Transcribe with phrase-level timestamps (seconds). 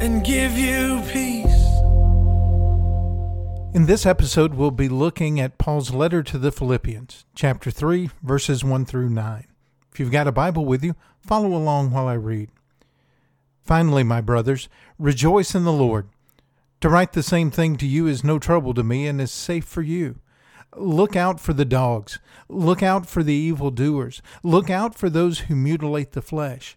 [0.00, 1.46] and give you peace.
[3.74, 8.64] In this episode, we'll be looking at Paul's letter to the Philippians, chapter 3, verses
[8.64, 9.46] 1 through 9.
[9.92, 12.50] If you've got a Bible with you, follow along while I read.
[13.64, 16.08] Finally, my brothers, rejoice in the Lord.
[16.80, 19.64] To write the same thing to you is no trouble to me and is safe
[19.64, 20.20] for you.
[20.76, 22.18] Look out for the dogs.
[22.48, 24.22] Look out for the evildoers.
[24.42, 26.76] Look out for those who mutilate the flesh.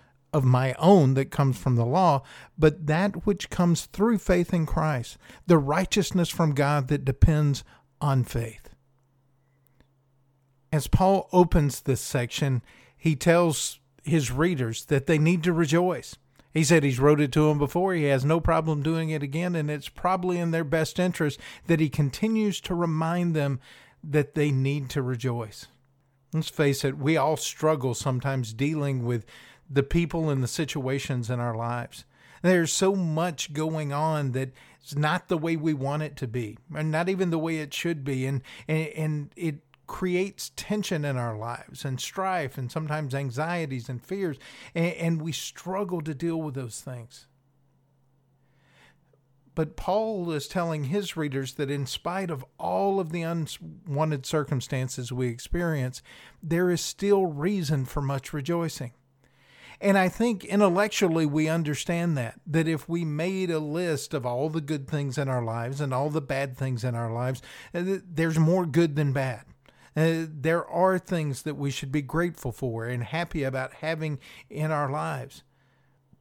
[0.33, 2.23] of my own that comes from the law,
[2.57, 7.63] but that which comes through faith in Christ, the righteousness from God that depends
[7.99, 8.69] on faith.
[10.71, 12.61] As Paul opens this section,
[12.97, 16.15] he tells his readers that they need to rejoice.
[16.53, 17.93] He said he's wrote it to them before.
[17.93, 21.79] He has no problem doing it again, and it's probably in their best interest that
[21.79, 23.59] he continues to remind them
[24.03, 25.67] that they need to rejoice.
[26.33, 29.25] Let's face it, we all struggle sometimes dealing with
[29.71, 32.05] the people and the situations in our lives.
[32.41, 34.51] There's so much going on that
[34.81, 37.73] it's not the way we want it to be, and not even the way it
[37.73, 43.13] should be, and and, and it creates tension in our lives and strife and sometimes
[43.13, 44.37] anxieties and fears,
[44.73, 47.27] and, and we struggle to deal with those things.
[49.53, 55.11] But Paul is telling his readers that in spite of all of the unwanted circumstances
[55.11, 56.01] we experience,
[56.41, 58.93] there is still reason for much rejoicing.
[59.81, 64.47] And I think intellectually we understand that, that if we made a list of all
[64.47, 67.41] the good things in our lives and all the bad things in our lives,
[67.73, 69.41] uh, there's more good than bad.
[69.97, 74.19] Uh, there are things that we should be grateful for and happy about having
[74.51, 75.41] in our lives.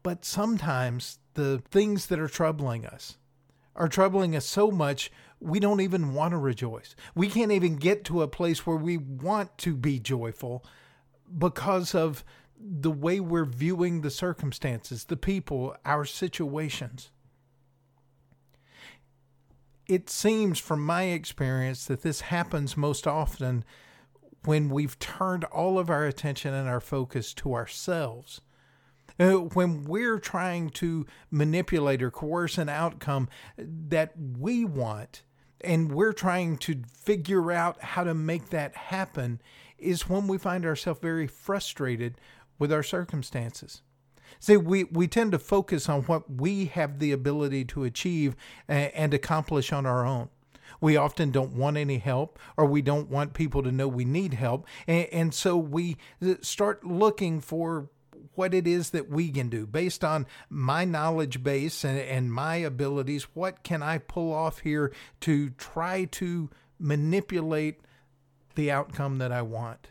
[0.02, 3.18] But sometimes the things that are troubling us
[3.76, 6.96] are troubling us so much we don't even want to rejoice.
[7.14, 10.64] We can't even get to a place where we want to be joyful
[11.38, 12.24] because of
[12.62, 17.10] the way we're viewing the circumstances, the people, our situations.
[19.86, 23.64] It seems from my experience that this happens most often
[24.44, 28.40] when we've turned all of our attention and our focus to ourselves.
[29.18, 33.28] Uh, when we're trying to manipulate or coerce an outcome
[33.58, 35.22] that we want,
[35.62, 39.42] and we're trying to figure out how to make that happen,
[39.78, 42.14] is when we find ourselves very frustrated
[42.60, 43.82] with our circumstances.
[44.38, 48.36] See, we, we tend to focus on what we have the ability to achieve
[48.68, 50.28] and, accomplish on our own.
[50.80, 54.34] We often don't want any help, or we don't want people to know we need
[54.34, 54.66] help.
[54.86, 57.90] And, and so we uh, start looking for
[58.34, 62.56] what it is that we can do based on my knowledge base and, and my
[62.56, 63.24] abilities.
[63.34, 66.48] What can I pull off here to try to
[66.78, 67.80] manipulate
[68.54, 69.88] the outcome that I want?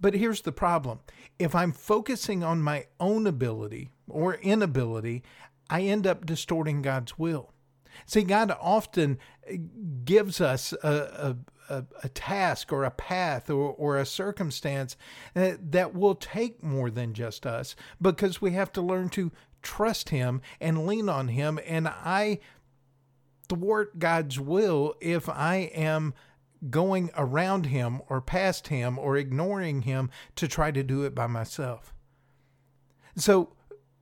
[0.00, 1.00] But here's the problem
[1.38, 5.22] if I'm focusing on my own ability or inability,
[5.68, 7.52] I end up distorting God's will.
[8.04, 9.56] See, God often eh,
[10.04, 11.36] gives us a,
[11.68, 14.96] a, a task or a path or, or a circumstance
[15.34, 19.32] eh, that will take more than just us because we have to learn to
[19.62, 21.58] trust Him and lean on Him.
[21.66, 22.40] And I
[23.48, 26.14] thwart God's will if I am
[26.70, 31.26] going around him or past him or ignoring him to try to do it by
[31.26, 31.94] myself.
[33.16, 33.54] So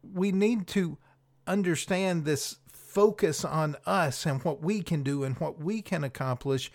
[0.02, 0.98] we need to
[1.46, 6.70] understand this focus on us and what we can do and what we can accomplish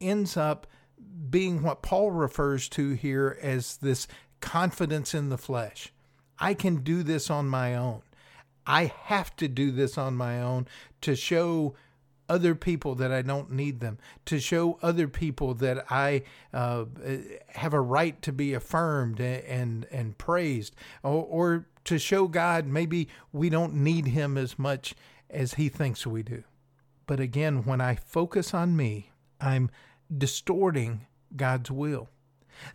[0.00, 0.66] ends up
[1.30, 4.06] being what Paul refers to here as this
[4.40, 5.92] confidence in the flesh.
[6.38, 8.02] I can do this on my own.
[8.66, 10.66] I have to do this on my own
[11.02, 11.74] to show
[12.30, 16.22] other people that I don't need them, to show other people that I
[16.54, 16.84] uh,
[17.48, 23.08] have a right to be affirmed and and, praised, or, or to show God maybe
[23.32, 24.94] we don't need Him as much
[25.28, 26.44] as He thinks we do.
[27.06, 29.10] But again, when I focus on me,
[29.40, 29.68] I'm
[30.16, 32.08] distorting God's will.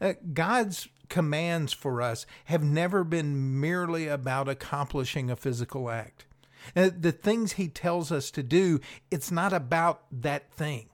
[0.02, 6.26] Uh, God's commands for us have never been merely about accomplishing a physical act.
[6.76, 8.80] Uh, the things he tells us to do,
[9.12, 10.90] it's not about that thing,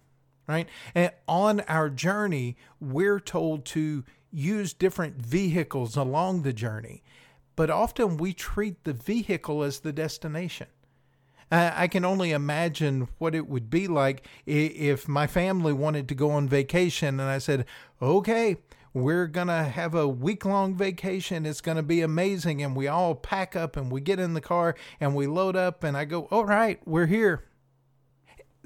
[0.47, 0.67] right?
[0.95, 7.03] And on our journey, we're told to use different vehicles along the journey,
[7.55, 10.67] but often we treat the vehicle as the destination.
[11.53, 16.31] I can only imagine what it would be like if my family wanted to go
[16.31, 17.65] on vacation and I said,
[18.01, 18.55] okay,
[18.93, 21.45] we're going to have a week long vacation.
[21.45, 22.61] It's going to be amazing.
[22.61, 25.83] And we all pack up and we get in the car and we load up.
[25.83, 27.45] And I go, all right, we're here.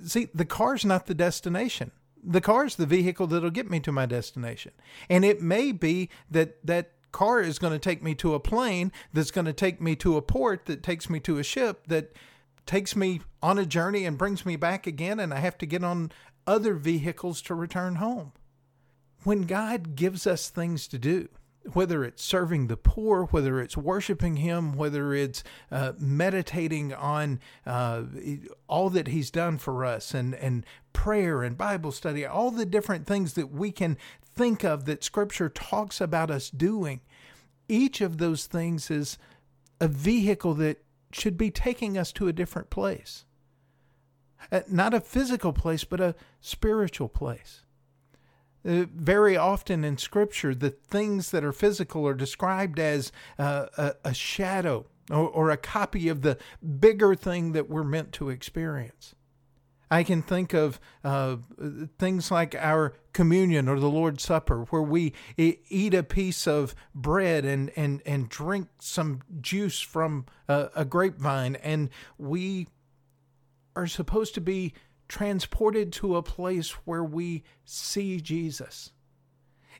[0.03, 1.91] See, the car's not the destination.
[2.23, 4.71] The car's the vehicle that'll get me to my destination.
[5.09, 8.91] And it may be that that car is going to take me to a plane
[9.13, 12.13] that's going to take me to a port that takes me to a ship that
[12.65, 15.19] takes me on a journey and brings me back again.
[15.19, 16.11] And I have to get on
[16.47, 18.33] other vehicles to return home
[19.25, 21.27] when God gives us things to do,
[21.73, 28.03] whether it's serving the poor, whether it's worshiping Him, whether it's uh, meditating on uh,
[28.67, 33.07] all that He's done for us, and, and prayer and Bible study, all the different
[33.07, 33.97] things that we can
[34.35, 37.01] think of that Scripture talks about us doing,
[37.67, 39.17] each of those things is
[39.81, 43.25] a vehicle that should be taking us to a different place.
[44.51, 47.64] Uh, not a physical place, but a spiritual place.
[48.65, 53.93] Uh, very often in Scripture, the things that are physical are described as uh, a,
[54.05, 56.37] a, shadow or, or a copy of the
[56.79, 59.13] bigger thing that we're meant to experience.
[59.91, 61.37] I can think of uh,
[61.99, 67.45] things like our communion or the Lord's Supper, where we eat a piece of bread
[67.45, 72.67] and, and, and drink some juice from a, a grapevine, and we
[73.75, 74.73] are supposed to be
[75.07, 78.91] transported to a place where we see Jesus.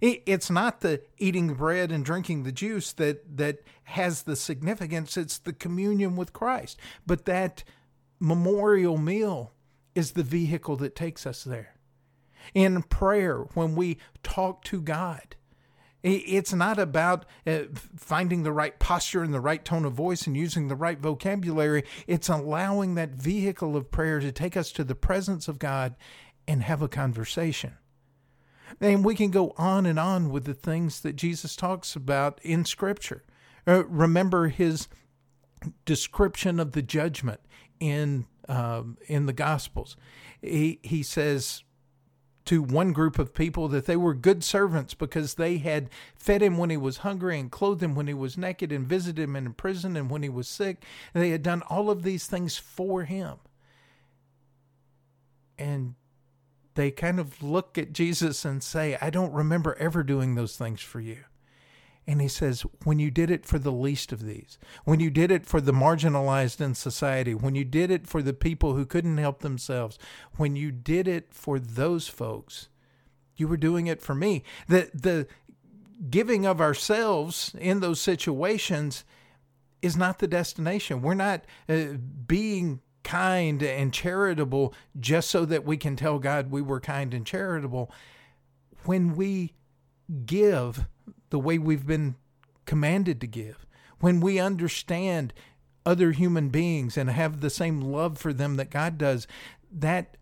[0.02, 5.38] It's not the eating bread and drinking the juice that, that has the significance, it's
[5.38, 6.78] the communion with Christ.
[7.08, 7.64] But that
[8.20, 9.54] memorial meal
[9.96, 11.76] is the vehicle that takes us there.
[12.54, 15.36] In prayer, when we talk to God,
[16.06, 17.62] it's not about uh,
[17.96, 21.84] finding the right posture and the right tone of voice and using the right vocabulary.
[22.06, 25.96] It's allowing that vehicle of prayer to take us to the presence of God
[26.48, 27.74] and have a conversation.
[28.80, 32.66] And we can go on and on with the things that Jesus talks about in
[32.66, 33.24] Scripture.
[33.66, 34.88] Uh, remember his
[35.86, 37.40] description of the judgment
[37.80, 39.98] in um, in the Gospels.
[40.42, 41.64] He he says
[42.46, 46.58] to one group of people that they were good servants because they had fed him
[46.58, 49.54] when he was hungry and clothed him when he was naked and visited him in
[49.54, 50.84] prison and when he was sick.
[51.14, 53.38] They had done all of these things for him.
[55.58, 55.96] And
[56.76, 60.82] they kind of look at Jesus and say, I don't remember ever doing those things
[60.82, 61.24] for you.
[62.08, 65.32] And he says, when you did it for the least of these, when you did
[65.32, 69.18] it for the marginalized in society, when you did it for the people who couldn't
[69.18, 69.98] help themselves,
[70.38, 72.70] when you did it for those folks,
[73.36, 74.44] you were doing it for me.
[74.68, 75.28] The, the
[76.10, 79.04] giving of ourselves in those situations
[79.82, 81.02] is not the destination.
[81.02, 81.98] We're not uh,
[82.28, 87.26] being kind and charitable just so that we can tell God we were kind and
[87.26, 87.92] charitable.
[88.84, 89.54] When we
[90.26, 90.88] give
[91.36, 92.16] the way we've been
[92.66, 93.66] commanded to give,
[94.00, 95.34] when we understand
[95.86, 99.28] other human beings and have the same love for them that God does,
[99.70, 100.16] that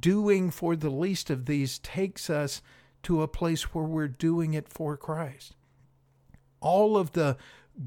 [0.00, 2.62] doing for the least of these takes us
[3.02, 5.54] to a place where we're doing it for Christ.
[6.62, 7.36] All of the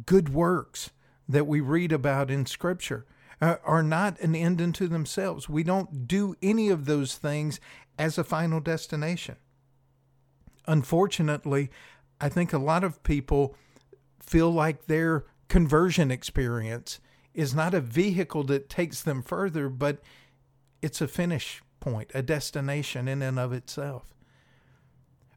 [0.06, 0.92] good works
[1.28, 3.08] that we read about in Scripture
[3.42, 5.50] uh, are not an end unto themselves.
[5.50, 7.60] We don't do any of those things
[7.98, 9.38] as a final destination.
[10.68, 11.72] Unfortunately,
[12.20, 13.56] I think a lot of people
[14.20, 17.00] feel like their conversion experience
[17.34, 20.00] is not a vehicle that takes them further, but
[20.82, 24.06] it's a finish point, a destination in and of itself.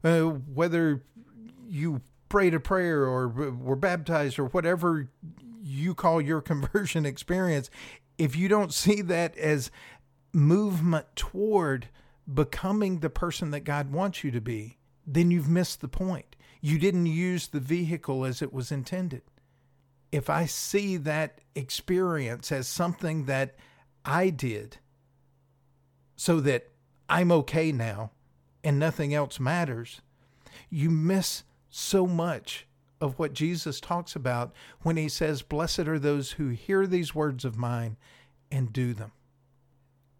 [0.03, 1.03] Uh, whether
[1.67, 5.09] you prayed a prayer or were baptized or whatever
[5.61, 7.69] you call your conversion experience,
[8.17, 9.71] if you don't see that as
[10.33, 11.89] movement toward
[12.31, 16.35] becoming the person that God wants you to be, then you've missed the point.
[16.61, 19.23] You didn't use the vehicle as it was intended.
[20.11, 23.55] If I see that experience as something that
[24.05, 24.77] I did
[26.15, 26.69] so that
[27.09, 28.11] I'm okay now
[28.63, 30.01] and nothing else matters,
[30.69, 32.67] you miss so much
[32.99, 37.43] of what Jesus talks about when he says, Blessed are those who hear these words
[37.43, 37.97] of mine
[38.51, 39.11] and do them.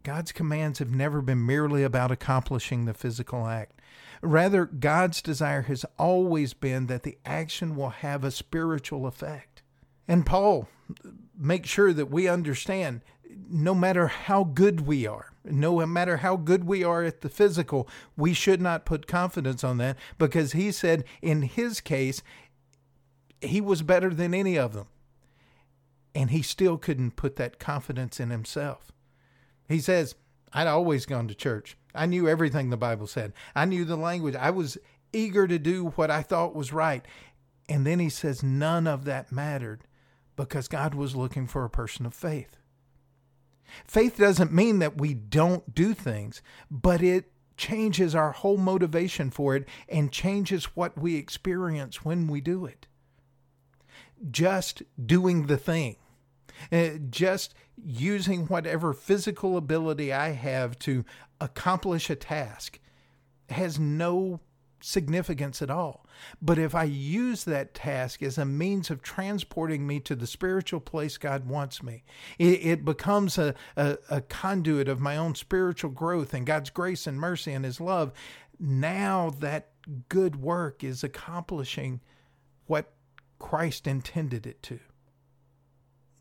[0.03, 3.80] God's commands have never been merely about accomplishing the physical act.
[4.21, 9.63] Rather, God's desire has always been that the action will have a spiritual effect.
[10.07, 10.67] And Paul
[11.37, 13.01] makes sure that we understand
[13.49, 17.87] no matter how good we are, no matter how good we are at the physical,
[18.15, 22.21] we should not put confidence on that because he said in his case,
[23.41, 24.87] he was better than any of them.
[26.13, 28.91] And he still couldn't put that confidence in himself.
[29.67, 30.15] He says,
[30.53, 31.77] I'd always gone to church.
[31.93, 33.33] I knew everything the Bible said.
[33.55, 34.35] I knew the language.
[34.35, 34.77] I was
[35.13, 37.05] eager to do what I thought was right.
[37.69, 39.85] And then he says, none of that mattered
[40.35, 42.57] because God was looking for a person of faith.
[43.85, 49.55] Faith doesn't mean that we don't do things, but it changes our whole motivation for
[49.55, 52.87] it and changes what we experience when we do it.
[54.29, 55.95] Just doing the thing
[56.71, 61.05] uh, just using whatever physical ability I have to
[61.41, 62.79] accomplish a task
[63.49, 64.39] has no
[64.79, 66.05] significance at all.
[66.41, 70.79] But if I use that task as a means of transporting me to the spiritual
[70.79, 72.03] place God wants me,
[72.39, 77.07] it, it becomes a, a, a conduit of my own spiritual growth and God's grace
[77.07, 78.11] and mercy and His love.
[78.59, 79.69] Now that
[80.09, 82.01] good work is accomplishing
[82.67, 82.93] what
[83.39, 84.79] Christ intended it to.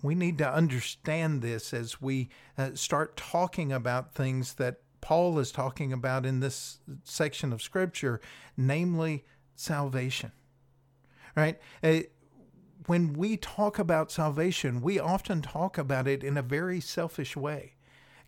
[0.03, 5.53] We need to understand this as we uh, start talking about things that Paul is
[5.53, 8.21] talking about in this section of Scripture,
[8.57, 10.33] namely salvation.
[11.37, 11.59] Right?
[11.83, 12.01] Uh,
[12.87, 17.75] when we talk about salvation, we often talk about it in a very selfish way.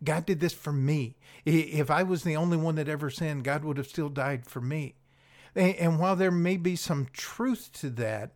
[0.03, 1.17] God did this for me.
[1.45, 4.61] If I was the only one that ever sinned, God would have still died for
[4.61, 4.95] me.
[5.55, 8.31] And while there may be some truth to that,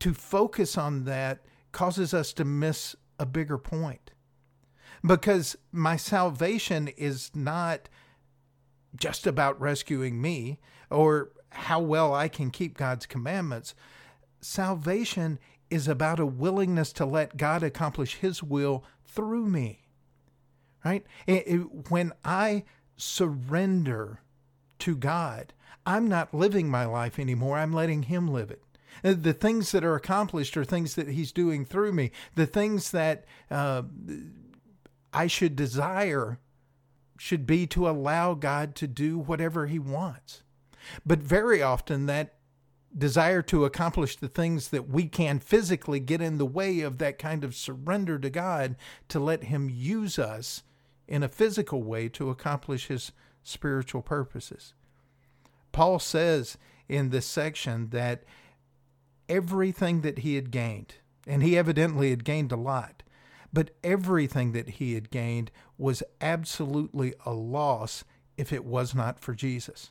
[0.00, 4.10] to focus on that causes us to miss a bigger point.
[5.04, 7.88] Because my salvation is not
[8.96, 10.58] just about rescuing me
[10.90, 13.74] or how well I can keep God's commandments.
[14.40, 15.38] Salvation
[15.70, 19.82] is about a willingness to let God accomplish His will through me.
[20.84, 21.04] Right?
[21.26, 22.64] It, it, when I
[22.96, 24.20] surrender
[24.80, 25.52] to God,
[25.84, 27.58] I'm not living my life anymore.
[27.58, 28.62] I'm letting Him live it.
[29.04, 32.12] Uh, the things that are accomplished are things that He's doing through me.
[32.34, 33.82] The things that uh,
[35.16, 36.38] I should desire
[37.18, 40.42] should be to allow God to do whatever He wants.
[41.06, 42.34] But very often, that
[42.96, 47.18] desire to accomplish the things that we can physically get in the way of that
[47.18, 48.76] kind of surrender to God
[49.08, 50.62] to let Him use us
[51.08, 54.74] in a physical way to accomplish His spiritual purposes.
[55.72, 56.58] Paul says
[56.88, 58.24] in this section that
[59.28, 60.96] everything that he had gained,
[61.26, 63.02] and he evidently had gained a lot,
[63.52, 68.04] but everything that he had gained was absolutely a loss
[68.36, 69.90] if it was not for Jesus.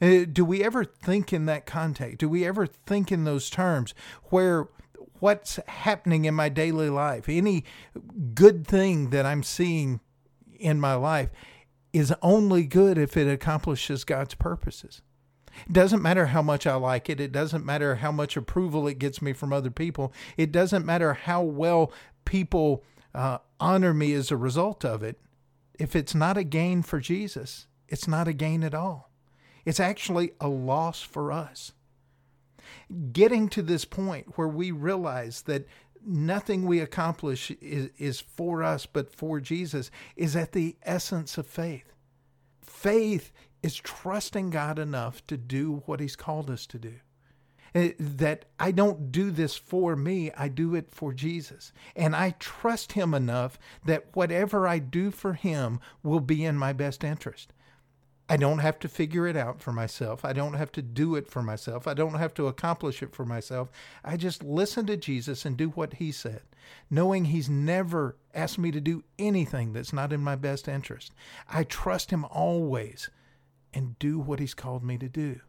[0.00, 2.18] Uh, do we ever think in that context?
[2.18, 4.68] Do we ever think in those terms where
[5.20, 7.64] what's happening in my daily life, any
[8.34, 10.00] good thing that I'm seeing
[10.58, 11.30] in my life,
[11.92, 15.00] is only good if it accomplishes God's purposes?
[15.66, 17.20] It doesn't matter how much I like it.
[17.20, 20.12] It doesn't matter how much approval it gets me from other people.
[20.36, 21.92] It doesn't matter how well
[22.24, 25.18] people uh, honor me as a result of it.
[25.78, 29.10] If it's not a gain for Jesus, it's not a gain at all.
[29.64, 31.72] It's actually a loss for us.
[33.12, 35.66] Getting to this point where we realize that
[36.06, 41.46] nothing we accomplish is, is for us but for Jesus is at the essence of
[41.46, 41.92] faith.
[42.62, 46.94] Faith is trusting God enough to do what He's called us to do.
[47.74, 51.72] Uh, that I don't do this for me, I do it for Jesus.
[51.96, 56.72] And I trust Him enough that whatever I do for Him will be in my
[56.72, 57.52] best interest.
[58.28, 60.24] I don't have to figure it out for myself.
[60.24, 61.86] I don't have to do it for myself.
[61.86, 63.70] I don't have to accomplish it for myself.
[64.04, 66.42] I just listen to Jesus and do what He said,
[66.88, 71.12] knowing He's never asked me to do anything that's not in my best interest.
[71.48, 73.10] I trust Him always
[73.74, 75.40] and do what he's called me to do.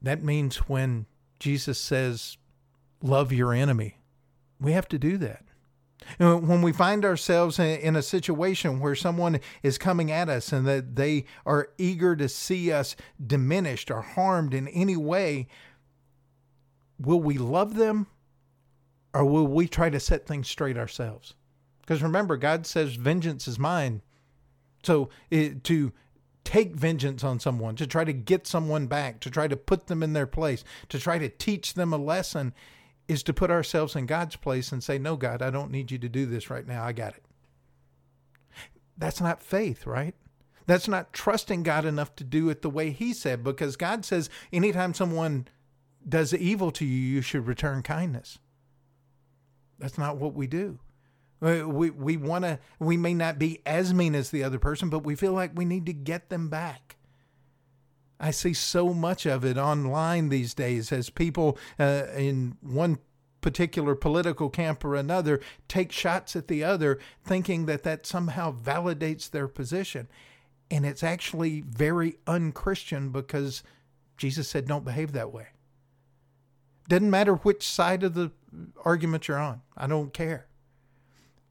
[0.00, 1.06] That means when
[1.46, 2.38] Jesus says,
[3.00, 4.00] love your enemy,
[4.60, 5.44] we have to do that.
[6.18, 10.96] When we find ourselves in a situation where someone is coming at us and that
[10.96, 15.46] they are eager to see us diminished or harmed in any way,
[16.98, 18.08] will we love them
[19.14, 21.36] or will we try to set things straight ourselves?
[21.80, 24.02] Because remember, God says, Vengeance is mine.
[24.82, 25.92] So it, to
[26.46, 30.00] take vengeance on someone, to try to get someone back, to try to put them
[30.02, 32.54] in their place, to try to teach them a lesson,
[33.08, 35.98] is to put ourselves in God's place and say, No, God, I don't need you
[35.98, 36.84] to do this right now.
[36.84, 37.24] I got it.
[38.96, 40.14] That's not faith, right?
[40.66, 44.30] That's not trusting God enough to do it the way He said, because God says
[44.52, 45.48] anytime someone
[46.08, 48.38] does evil to you, you should return kindness.
[49.80, 50.78] That's not what we do.
[51.42, 52.58] Uh, we we want to.
[52.78, 55.64] We may not be as mean as the other person, but we feel like we
[55.64, 56.96] need to get them back.
[58.18, 62.98] I see so much of it online these days as people uh, in one
[63.42, 69.30] particular political camp or another take shots at the other, thinking that that somehow validates
[69.30, 70.08] their position.
[70.70, 73.62] And it's actually very unchristian because
[74.16, 75.48] Jesus said, don't behave that way.
[76.88, 78.32] Doesn't matter which side of the
[78.84, 80.46] argument you're on, I don't care.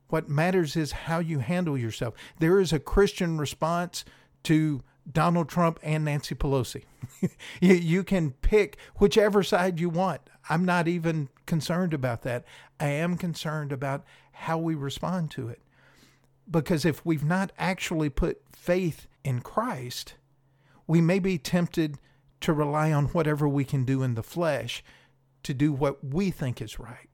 [0.10, 2.14] What matters is how you handle yourself.
[2.40, 4.06] There is a Christian response
[4.44, 6.84] to Donald Trump and Nancy Pelosi.
[7.62, 10.22] you, can pick whichever side you want.
[10.50, 12.46] I'm not even concerned about that.
[12.80, 15.62] I am concerned about how we respond to it.
[16.50, 20.16] Because if we've not actually put faith in Christ,
[20.88, 21.98] we may be tempted
[22.42, 24.84] to rely on whatever we can do in the flesh
[25.44, 27.10] to do what we think is right.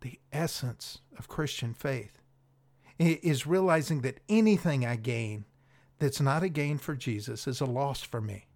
[0.00, 2.22] The essence of Christian faith
[2.98, 5.44] is realizing that anything I gain
[5.98, 8.46] that's not a gain for Jesus is a loss for me.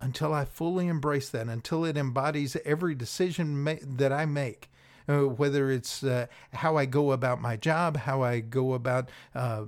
[0.00, 4.70] Until I fully embrace that, until it embodies every decision ma- that I make,
[5.08, 9.64] uh, whether it's uh, how I go about my job, how I go about uh,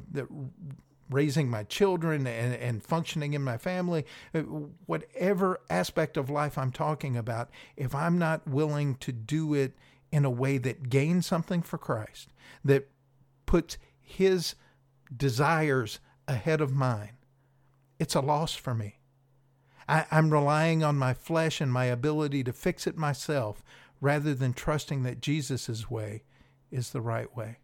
[1.10, 4.40] raising my children and, and functioning in my family, uh,
[4.86, 9.72] whatever aspect of life I'm talking about, if I'm not willing to do it
[10.14, 12.28] in a way that gains something for Christ,
[12.64, 12.88] that
[13.46, 14.54] puts His
[15.14, 15.98] desires
[16.28, 17.16] ahead of mine,
[17.98, 19.00] it's a loss for me.
[19.88, 23.64] I, am relying on my flesh and my ability to fix it myself
[24.00, 26.22] rather than trusting that Jesus' way
[26.70, 27.58] is the right way.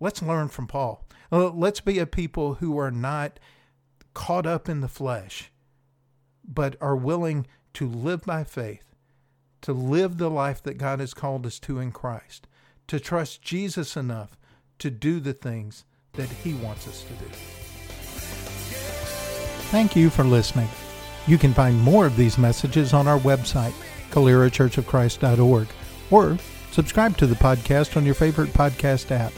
[0.00, 1.06] Let's learn from Paul.
[1.30, 3.38] Uh, let's be a people who are not
[4.14, 5.52] caught up in the flesh,
[6.42, 8.87] but are willing to live by faith,
[9.62, 12.46] to live the life that God has called us to in Christ,
[12.86, 14.36] to trust Jesus enough
[14.78, 17.26] to do the things that He wants us to do.
[19.70, 20.68] Thank you for listening.
[21.26, 23.74] You can find more of these messages on our website,
[24.10, 25.68] CaleraChurchofChrist.org,
[26.10, 26.38] or
[26.70, 29.32] subscribe to the podcast on your favorite podcast app.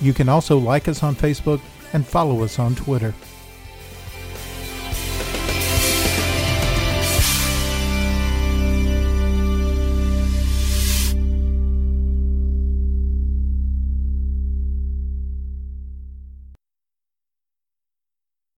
[0.00, 1.60] You can also like us on Facebook
[1.92, 3.14] and follow us on Twitter.